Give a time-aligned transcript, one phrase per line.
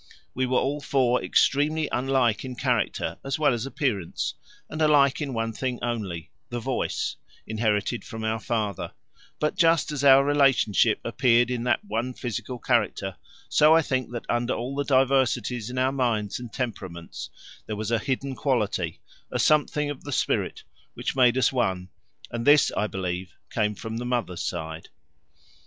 [0.33, 4.33] We were all four extremely unlike in character as well as appearance,
[4.67, 8.93] and alike in one thing only the voice, inherited from our father;
[9.39, 13.15] but just as our relationship appeared in that one physical character,
[13.47, 17.29] so I think that under all the diversities in our minds and temperaments
[17.67, 20.63] there was a hidden quality, a something of the spirit,
[20.95, 21.89] which made us one;
[22.31, 24.89] and this, I believe, came from the mother's side.